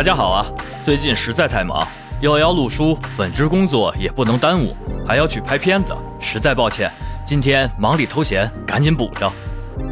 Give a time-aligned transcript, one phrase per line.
[0.00, 0.46] 大家好啊！
[0.82, 1.86] 最近实在太忙，
[2.22, 4.74] 又要录书，本职工作也不能耽误，
[5.06, 6.90] 还要去拍片子，实在抱歉，
[7.22, 9.30] 今天忙里偷闲，赶紧补上。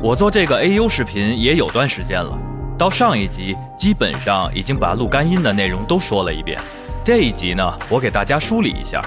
[0.03, 2.33] 我做这个 AU 视频也有段时间了，
[2.79, 6.59] 到上一集基本上已经把录干音的内容都说了一遍，
[7.05, 9.03] 这一集呢，我给大家梳理一下。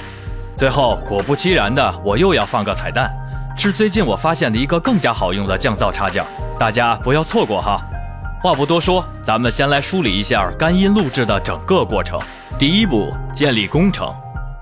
[0.56, 3.11] 最后果不其然的，我又要放个彩蛋，
[3.57, 6.24] 是最近我发现的一个更加好用的降噪插件，
[6.60, 7.82] 大家不要错过哈。
[8.41, 12.19] 话不多说，咱们先来梳理一下干音录制的整个过程。
[12.57, 14.11] 第一步，建立工程，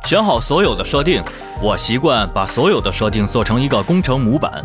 [0.04, 1.24] 选好所有的设定。
[1.62, 4.62] 我习惯把所有的设定做成一个工程模板，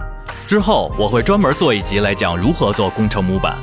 [0.48, 3.56] 之后我会专门做一集来讲如何做工程模板。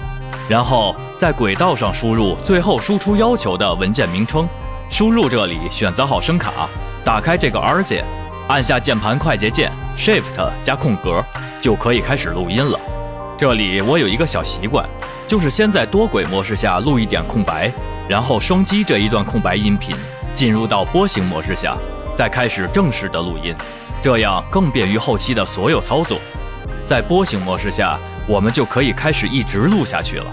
[0.47, 4.47] 然后在轨道上输入最后输出要求的文件名称，
[4.89, 6.69] 输入这里选择好声卡，
[7.03, 8.05] 打开这个 R 键，
[8.47, 11.21] 按下键盘快捷键 Shift 加空格，
[11.59, 12.79] 就可以开始录音了。
[13.41, 14.87] 这里我有一个小习惯。
[15.27, 17.71] 就是先在多轨模式下录一点空白，
[18.07, 19.95] 然后双击这一段空白音频，
[20.31, 21.75] 进入到波形模式下，
[22.15, 23.55] 再开始正式的录音，
[23.99, 26.19] 这样更便于后期的所有操作。
[26.85, 30.25] 在波形模式下，我们就可以开始一直录下去了。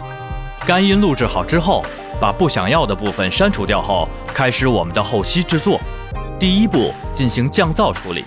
[0.67, 1.83] 干音录制好之后，
[2.21, 5.81] 把不想要的部分删除掉后，开始我们的后期制作。
[6.39, 8.23] 第一步进行降噪处理，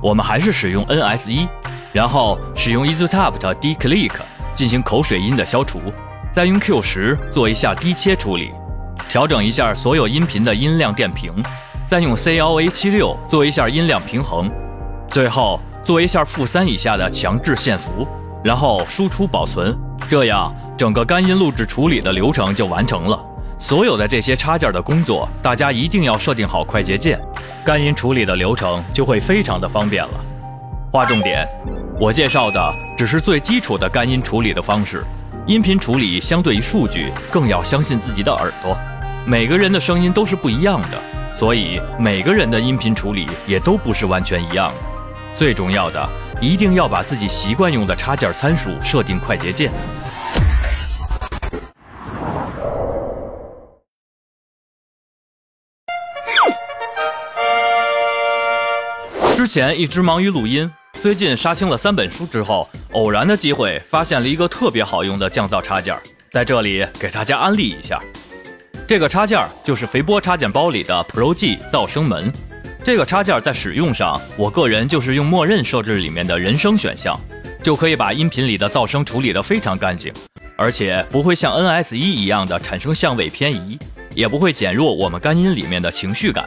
[0.00, 1.46] 我们还是使用 NS1，
[1.92, 4.12] 然后使用 EasyTap 的 D-Click
[4.54, 5.80] 进行口水音的消除。
[6.32, 8.50] 再用 Q 十做一下低切处理，
[9.06, 11.30] 调整一下所有音频的音量电平，
[11.86, 14.50] 再用 CLA 七六做一下音量平衡，
[15.10, 18.08] 最后做一下负三以下的强制限幅，
[18.42, 23.22] 然后输出保存，这样整个干音录制处理的流程就完成了。
[23.58, 27.20] 所有的这些插件的工作，大家一定要设定好快捷键，
[27.62, 30.14] 干音处理的流程就会非常的方便了。
[30.90, 31.46] 划重点，
[32.00, 35.04] 我介绍的只是最基础的干音处理的方式。
[35.46, 38.76] 音频处理相对于数据，更要相信自己的耳朵。
[39.26, 41.00] 每个人的声音都是不一样的，
[41.34, 44.72] 所以每个人的音频处理也都不是完全一样。
[45.34, 46.08] 最重要的，
[46.40, 49.70] 一定要把自己习惯用的插件参数设定快捷键。
[59.36, 60.70] 之前一直忙于录音。
[61.02, 65.98] 最近杀青了三本书之后，偶然的机会发现了一个特别好用的降噪插件，
[66.30, 68.00] 在这里给大家安利一下。
[68.86, 72.32] 这个插件就是肥波插件包里的 Pro G 噪声门。
[72.84, 77.18] 这个插件在使用上，我个人就是用默认设置里面的人声选项，
[77.64, 80.12] 就可以把音频里的噪声处理得非常干净，
[80.56, 83.76] 而且不会像 NS 一一样的产生相位偏移，
[84.14, 86.44] 也不会减弱我们干音里面的情绪感。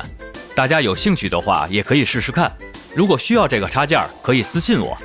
[0.56, 2.50] 大家有兴趣的话，也可以试试看。
[2.96, 4.98] 如果需要这个插件，可以私信我。